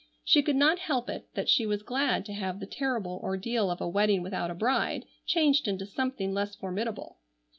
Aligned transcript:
She 0.23 0.41
could 0.41 0.55
not 0.55 0.79
help 0.79 1.11
it 1.11 1.27
that 1.35 1.47
she 1.47 1.67
was 1.67 1.83
glad 1.83 2.25
to 2.25 2.33
have 2.33 2.59
the 2.59 2.65
terrible 2.65 3.19
ordeal 3.23 3.69
of 3.69 3.79
a 3.79 3.87
wedding 3.87 4.23
without 4.23 4.49
a 4.49 4.55
bride 4.55 5.05
changed 5.27 5.67
into 5.67 5.85
something 5.85 6.33
less 6.33 6.55
formidable. 6.55 7.19